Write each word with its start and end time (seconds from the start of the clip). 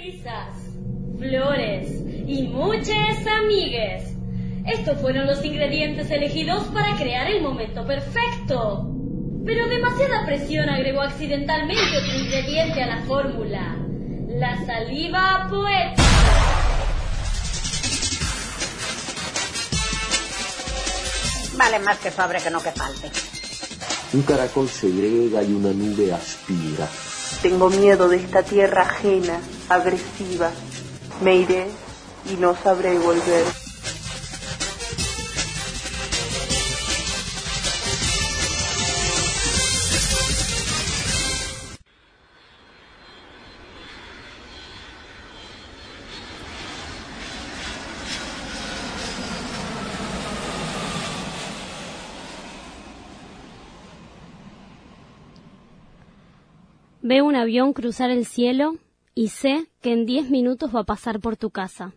risas, 0.00 0.54
flores 1.18 1.88
y 2.26 2.42
muchas 2.48 3.26
amigues. 3.26 4.14
Estos 4.66 5.00
fueron 5.00 5.26
los 5.26 5.44
ingredientes 5.44 6.10
elegidos 6.10 6.64
para 6.66 6.96
crear 6.96 7.28
el 7.28 7.42
momento 7.42 7.84
perfecto. 7.86 8.94
Pero 9.44 9.66
demasiada 9.66 10.26
presión 10.26 10.68
agregó 10.68 11.00
accidentalmente 11.00 11.82
otro 11.96 12.18
ingrediente 12.18 12.82
a 12.82 12.86
la 12.86 13.02
fórmula. 13.02 13.76
La 14.28 14.64
saliva 14.66 15.46
poética. 15.48 16.02
Vale 21.56 21.78
más 21.80 21.98
que 21.98 22.10
sobre 22.10 22.40
que 22.40 22.50
no 22.50 22.62
que 22.62 22.70
falte. 22.70 23.10
Un 24.12 24.22
caracol 24.22 24.68
segrega 24.68 25.42
y 25.42 25.52
una 25.52 25.72
nube 25.72 26.12
aspira. 26.12 26.88
Tengo 27.42 27.70
miedo 27.70 28.08
de 28.08 28.16
esta 28.16 28.42
tierra 28.42 28.82
ajena, 28.82 29.40
agresiva. 29.68 30.50
Me 31.22 31.36
iré 31.36 31.68
y 32.28 32.34
no 32.34 32.56
sabré 32.56 32.98
volver. 32.98 33.67
Veo 57.00 57.24
un 57.24 57.36
avión 57.36 57.72
cruzar 57.72 58.10
el 58.10 58.26
cielo 58.26 58.76
y 59.14 59.28
sé 59.28 59.66
que 59.80 59.92
en 59.92 60.04
diez 60.04 60.30
minutos 60.30 60.74
va 60.74 60.80
a 60.80 60.84
pasar 60.84 61.20
por 61.20 61.36
tu 61.36 61.50
casa. 61.50 61.94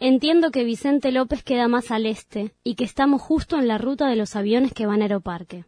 Entiendo 0.00 0.50
que 0.50 0.64
Vicente 0.64 1.12
López 1.12 1.44
queda 1.44 1.68
más 1.68 1.92
al 1.92 2.06
este 2.06 2.52
y 2.64 2.74
que 2.74 2.84
estamos 2.84 3.22
justo 3.22 3.56
en 3.56 3.68
la 3.68 3.78
ruta 3.78 4.08
de 4.08 4.16
los 4.16 4.34
aviones 4.34 4.72
que 4.72 4.86
van 4.86 5.00
a 5.00 5.04
Aeroparque. 5.04 5.64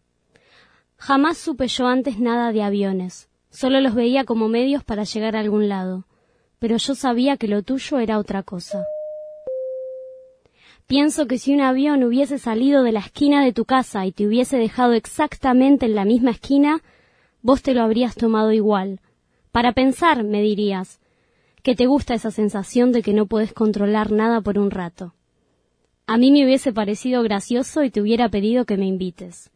Jamás 0.97 1.39
supe 1.39 1.69
yo 1.69 1.87
antes 1.87 2.19
nada 2.19 2.51
de 2.51 2.63
aviones, 2.63 3.29
solo 3.51 3.81
los 3.81 3.95
veía 3.95 4.25
como 4.25 4.49
medios 4.49 4.83
para 4.83 5.05
llegar 5.05 5.37
a 5.37 5.41
algún 5.41 5.69
lado, 5.69 6.07
pero 6.59 6.79
yo 6.79 6.95
sabía 6.95 7.37
que 7.37 7.47
lo 7.47 7.63
tuyo 7.63 7.99
era 7.99 8.19
otra 8.19 8.43
cosa. 8.43 8.85
Pienso 10.87 11.27
que 11.27 11.39
si 11.39 11.55
un 11.55 11.61
avión 11.61 12.03
hubiese 12.03 12.39
salido 12.39 12.83
de 12.83 12.93
la 12.93 13.01
esquina 13.01 13.45
de 13.45 13.53
tu 13.53 13.65
casa 13.67 14.05
y 14.05 14.13
te 14.13 14.27
hubiese 14.27 14.57
dejado 14.57 14.95
exactamente 14.95 15.87
en 15.87 15.95
la 15.95 16.05
misma 16.05 16.33
esquina, 16.33 16.83
vos 17.43 17.63
te 17.63 17.75
lo 17.75 17.83
habrías 17.83 18.15
tomado 18.15 18.53
igual. 18.53 19.01
Para 19.51 19.73
pensar, 19.73 20.25
me 20.25 20.41
dirías, 20.41 21.01
que 21.63 21.75
te 21.77 21.87
gusta 21.87 22.15
esa 22.15 22.31
sensación 22.31 22.93
de 22.93 23.03
que 23.03 23.13
no 23.13 23.27
puedes 23.27 23.53
controlar 23.53 24.11
nada 24.11 24.41
por 24.41 24.59
un 24.59 24.71
rato. 24.71 25.15
A 26.07 26.17
mí 26.17 26.33
me 26.33 26.45
hubiese 26.45 26.73
parecido 26.73 27.23
gracioso 27.23 27.85
y 27.85 27.91
te 27.91 28.01
hubiera 28.01 28.29
pedido 28.29 28.65
que 28.65 28.77
me 28.77 28.87
invites. 28.87 29.51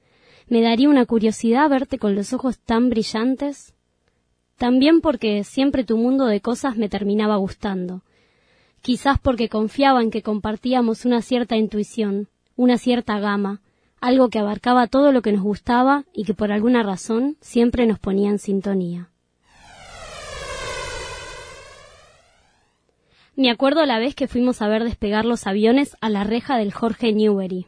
Me 0.49 0.63
daría 0.63 0.89
una 0.89 1.07
curiosidad 1.07 1.69
verte 1.69 1.99
con 1.99 2.15
los 2.15 2.33
ojos 2.33 2.59
tan 2.59 2.89
brillantes. 2.89 3.75
También 4.57 5.01
porque 5.01 5.43
siempre 5.43 5.85
tu 5.85 5.97
mundo 5.97 6.27
de 6.27 6.41
cosas 6.41 6.77
me 6.77 6.89
terminaba 6.89 7.37
gustando. 7.37 8.03
Quizás 8.81 9.19
porque 9.19 9.49
confiaba 9.49 10.03
en 10.03 10.13
que 10.13 10.23
compartíamos 10.23 11.05
una 11.05 11.21
cierta 11.21 11.57
intuición, 11.57 12.29
una 12.55 12.79
cierta 12.79 13.19
gama, 13.19 13.61
algo 14.01 14.29
que 14.29 14.39
abarcaba 14.39 14.87
todo 14.87 15.13
lo 15.13 15.23
que 15.23 15.33
nos 15.33 15.43
gustaba 15.43 16.05
y 16.13 16.25
que 16.25 16.35
por 16.35 16.53
alguna 16.53 16.83
razón 16.83 17.37
siempre 17.41 17.87
nos 17.87 17.99
ponía 17.99 18.31
en 18.31 18.39
sintonía. 18.39 19.11
Me 23.35 23.51
acuerdo 23.51 23.85
la 23.85 23.99
vez 23.99 24.15
que 24.15 24.29
fuimos 24.29 24.63
a 24.63 24.69
ver 24.69 24.85
despegar 24.85 25.25
los 25.25 25.47
aviones 25.47 25.97
a 26.01 26.09
la 26.09 26.25
reja 26.25 26.57
del 26.57 26.73
Jorge 26.73 27.13
Newbery. 27.13 27.67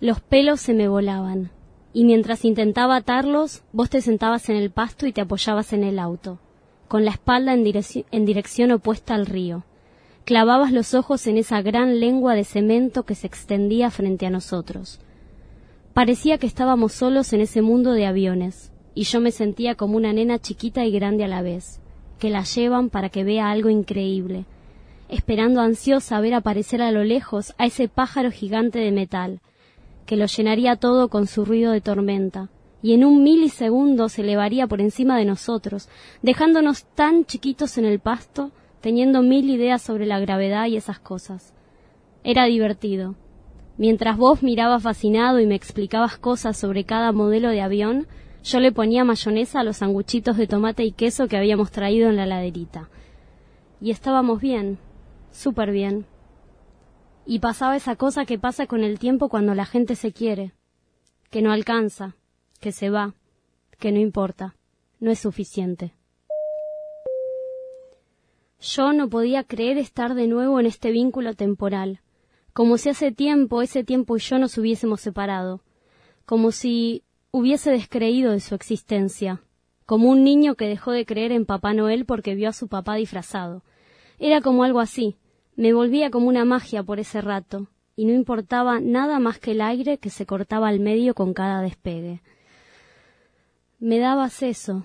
Los 0.00 0.20
pelos 0.20 0.60
se 0.60 0.74
me 0.74 0.88
volaban, 0.88 1.50
y 1.92 2.04
mientras 2.04 2.44
intentaba 2.44 2.96
atarlos, 2.96 3.62
vos 3.72 3.90
te 3.90 4.00
sentabas 4.00 4.48
en 4.48 4.56
el 4.56 4.70
pasto 4.70 5.06
y 5.06 5.12
te 5.12 5.20
apoyabas 5.20 5.72
en 5.72 5.84
el 5.84 5.98
auto, 5.98 6.40
con 6.88 7.04
la 7.04 7.12
espalda 7.12 7.54
en, 7.54 7.64
en 8.10 8.24
dirección 8.24 8.72
opuesta 8.72 9.14
al 9.14 9.26
río 9.26 9.64
clavabas 10.28 10.72
los 10.72 10.92
ojos 10.92 11.26
en 11.26 11.38
esa 11.38 11.62
gran 11.62 12.00
lengua 12.00 12.34
de 12.34 12.44
cemento 12.44 13.04
que 13.04 13.14
se 13.14 13.26
extendía 13.26 13.90
frente 13.90 14.26
a 14.26 14.30
nosotros. 14.30 15.00
Parecía 15.94 16.36
que 16.36 16.46
estábamos 16.46 16.92
solos 16.92 17.32
en 17.32 17.40
ese 17.40 17.62
mundo 17.62 17.92
de 17.92 18.04
aviones, 18.04 18.70
y 18.94 19.04
yo 19.04 19.22
me 19.22 19.30
sentía 19.30 19.74
como 19.74 19.96
una 19.96 20.12
nena 20.12 20.38
chiquita 20.38 20.84
y 20.84 20.92
grande 20.92 21.24
a 21.24 21.28
la 21.28 21.40
vez, 21.40 21.80
que 22.18 22.28
la 22.28 22.42
llevan 22.42 22.90
para 22.90 23.08
que 23.08 23.24
vea 23.24 23.50
algo 23.50 23.70
increíble, 23.70 24.44
esperando 25.08 25.62
ansiosa 25.62 26.20
ver 26.20 26.34
aparecer 26.34 26.82
a 26.82 26.92
lo 26.92 27.04
lejos 27.04 27.54
a 27.56 27.64
ese 27.64 27.88
pájaro 27.88 28.30
gigante 28.30 28.80
de 28.80 28.92
metal, 28.92 29.40
que 30.04 30.16
lo 30.16 30.26
llenaría 30.26 30.76
todo 30.76 31.08
con 31.08 31.26
su 31.26 31.46
ruido 31.46 31.72
de 31.72 31.80
tormenta, 31.80 32.50
y 32.82 32.92
en 32.92 33.06
un 33.06 33.22
milisegundo 33.22 34.10
se 34.10 34.20
elevaría 34.20 34.66
por 34.66 34.82
encima 34.82 35.16
de 35.16 35.24
nosotros, 35.24 35.88
dejándonos 36.20 36.84
tan 36.84 37.24
chiquitos 37.24 37.78
en 37.78 37.86
el 37.86 37.98
pasto 37.98 38.52
teniendo 38.80 39.22
mil 39.22 39.50
ideas 39.50 39.82
sobre 39.82 40.06
la 40.06 40.20
gravedad 40.20 40.66
y 40.66 40.76
esas 40.76 40.98
cosas. 40.98 41.54
Era 42.24 42.44
divertido. 42.44 43.16
Mientras 43.76 44.16
vos 44.16 44.42
mirabas 44.42 44.82
fascinado 44.82 45.40
y 45.40 45.46
me 45.46 45.54
explicabas 45.54 46.18
cosas 46.18 46.56
sobre 46.56 46.84
cada 46.84 47.12
modelo 47.12 47.48
de 47.50 47.60
avión, 47.60 48.06
yo 48.42 48.60
le 48.60 48.72
ponía 48.72 49.04
mayonesa 49.04 49.60
a 49.60 49.64
los 49.64 49.78
sanguchitos 49.78 50.36
de 50.36 50.46
tomate 50.46 50.84
y 50.84 50.92
queso 50.92 51.28
que 51.28 51.36
habíamos 51.36 51.70
traído 51.70 52.08
en 52.08 52.16
la 52.16 52.26
laderita. 52.26 52.88
Y 53.80 53.90
estábamos 53.90 54.40
bien, 54.40 54.78
súper 55.30 55.70
bien. 55.70 56.06
Y 57.26 57.40
pasaba 57.40 57.76
esa 57.76 57.94
cosa 57.94 58.24
que 58.24 58.38
pasa 58.38 58.66
con 58.66 58.82
el 58.82 58.98
tiempo 58.98 59.28
cuando 59.28 59.54
la 59.54 59.66
gente 59.66 59.94
se 59.94 60.12
quiere, 60.12 60.54
que 61.30 61.42
no 61.42 61.52
alcanza, 61.52 62.16
que 62.60 62.72
se 62.72 62.90
va, 62.90 63.14
que 63.78 63.92
no 63.92 63.98
importa, 63.98 64.56
no 64.98 65.10
es 65.10 65.18
suficiente. 65.18 65.94
Yo 68.60 68.92
no 68.92 69.08
podía 69.08 69.44
creer 69.44 69.78
estar 69.78 70.14
de 70.14 70.26
nuevo 70.26 70.58
en 70.58 70.66
este 70.66 70.90
vínculo 70.90 71.34
temporal, 71.34 72.00
como 72.52 72.76
si 72.76 72.88
hace 72.88 73.12
tiempo 73.12 73.62
ese 73.62 73.84
tiempo 73.84 74.16
y 74.16 74.20
yo 74.20 74.38
nos 74.40 74.58
hubiésemos 74.58 75.00
separado, 75.00 75.60
como 76.26 76.50
si 76.50 77.04
hubiese 77.30 77.70
descreído 77.70 78.32
de 78.32 78.40
su 78.40 78.56
existencia, 78.56 79.40
como 79.86 80.10
un 80.10 80.24
niño 80.24 80.56
que 80.56 80.66
dejó 80.66 80.90
de 80.90 81.06
creer 81.06 81.30
en 81.30 81.46
Papá 81.46 81.72
Noel 81.72 82.04
porque 82.04 82.34
vio 82.34 82.48
a 82.48 82.52
su 82.52 82.66
papá 82.66 82.96
disfrazado. 82.96 83.62
Era 84.18 84.40
como 84.40 84.64
algo 84.64 84.80
así, 84.80 85.16
me 85.54 85.72
volvía 85.72 86.10
como 86.10 86.26
una 86.26 86.44
magia 86.44 86.82
por 86.82 86.98
ese 86.98 87.20
rato, 87.20 87.68
y 87.94 88.06
no 88.06 88.12
importaba 88.12 88.80
nada 88.80 89.20
más 89.20 89.38
que 89.38 89.52
el 89.52 89.60
aire 89.60 89.98
que 89.98 90.10
se 90.10 90.26
cortaba 90.26 90.66
al 90.66 90.80
medio 90.80 91.14
con 91.14 91.32
cada 91.32 91.62
despegue. 91.62 92.22
Me 93.78 94.00
dabas 94.00 94.42
eso, 94.42 94.84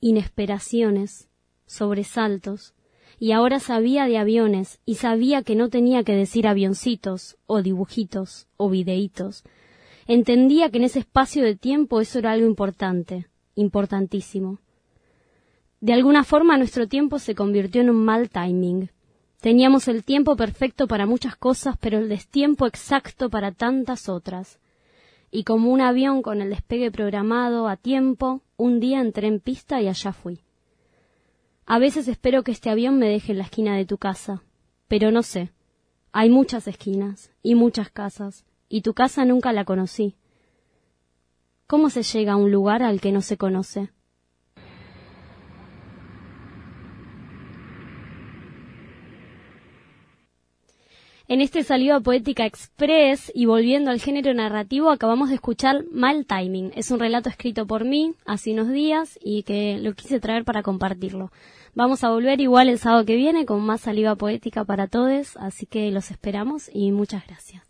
inesperaciones, 0.00 1.28
sobresaltos, 1.66 2.74
y 3.18 3.32
ahora 3.32 3.60
sabía 3.60 4.06
de 4.06 4.16
aviones 4.16 4.80
y 4.86 4.94
sabía 4.94 5.42
que 5.42 5.54
no 5.54 5.68
tenía 5.68 6.02
que 6.04 6.14
decir 6.14 6.48
avioncitos 6.48 7.36
o 7.46 7.62
dibujitos 7.62 8.48
o 8.56 8.70
videitos. 8.70 9.44
Entendía 10.06 10.70
que 10.70 10.78
en 10.78 10.84
ese 10.84 11.00
espacio 11.00 11.44
de 11.44 11.54
tiempo 11.54 12.00
eso 12.00 12.18
era 12.18 12.32
algo 12.32 12.46
importante, 12.46 13.26
importantísimo. 13.54 14.58
De 15.80 15.92
alguna 15.92 16.24
forma 16.24 16.56
nuestro 16.56 16.88
tiempo 16.88 17.18
se 17.18 17.34
convirtió 17.34 17.82
en 17.82 17.90
un 17.90 18.04
mal 18.04 18.30
timing. 18.30 18.90
Teníamos 19.40 19.88
el 19.88 20.04
tiempo 20.04 20.36
perfecto 20.36 20.86
para 20.86 21.06
muchas 21.06 21.36
cosas, 21.36 21.76
pero 21.78 21.98
el 21.98 22.08
destiempo 22.08 22.66
exacto 22.66 23.30
para 23.30 23.52
tantas 23.52 24.08
otras 24.08 24.60
y 25.30 25.44
como 25.44 25.70
un 25.70 25.80
avión 25.80 26.22
con 26.22 26.42
el 26.42 26.50
despegue 26.50 26.90
programado 26.90 27.68
a 27.68 27.76
tiempo, 27.76 28.42
un 28.60 28.78
día 28.78 29.00
entré 29.00 29.26
en 29.26 29.40
pista 29.40 29.80
y 29.80 29.88
allá 29.88 30.12
fui. 30.12 30.40
A 31.64 31.78
veces 31.78 32.08
espero 32.08 32.42
que 32.42 32.52
este 32.52 32.68
avión 32.68 32.98
me 32.98 33.08
deje 33.08 33.32
en 33.32 33.38
la 33.38 33.44
esquina 33.44 33.74
de 33.74 33.86
tu 33.86 33.96
casa, 33.96 34.42
pero 34.86 35.10
no 35.10 35.22
sé. 35.22 35.50
Hay 36.12 36.28
muchas 36.28 36.68
esquinas 36.68 37.30
y 37.42 37.54
muchas 37.54 37.90
casas, 37.90 38.44
y 38.68 38.82
tu 38.82 38.92
casa 38.92 39.24
nunca 39.24 39.52
la 39.54 39.64
conocí. 39.64 40.16
¿Cómo 41.66 41.88
se 41.88 42.02
llega 42.02 42.32
a 42.32 42.36
un 42.36 42.50
lugar 42.50 42.82
al 42.82 43.00
que 43.00 43.12
no 43.12 43.22
se 43.22 43.38
conoce? 43.38 43.90
En 51.30 51.40
este 51.40 51.62
salido 51.62 52.02
poética 52.02 52.44
express 52.44 53.30
y 53.32 53.46
volviendo 53.46 53.92
al 53.92 54.00
género 54.00 54.34
narrativo, 54.34 54.90
acabamos 54.90 55.28
de 55.28 55.36
escuchar 55.36 55.84
Mal 55.92 56.26
Timing. 56.26 56.72
Es 56.74 56.90
un 56.90 56.98
relato 56.98 57.28
escrito 57.28 57.68
por 57.68 57.84
mí 57.84 58.14
hace 58.26 58.52
unos 58.52 58.72
días 58.72 59.16
y 59.22 59.44
que 59.44 59.78
lo 59.78 59.94
quise 59.94 60.18
traer 60.18 60.44
para 60.44 60.64
compartirlo. 60.64 61.30
Vamos 61.72 62.02
a 62.02 62.10
volver 62.10 62.40
igual 62.40 62.68
el 62.68 62.80
sábado 62.80 63.04
que 63.04 63.14
viene 63.14 63.46
con 63.46 63.60
más 63.60 63.82
saliva 63.82 64.16
poética 64.16 64.64
para 64.64 64.88
todos, 64.88 65.36
así 65.36 65.66
que 65.66 65.92
los 65.92 66.10
esperamos 66.10 66.68
y 66.74 66.90
muchas 66.90 67.24
gracias. 67.28 67.69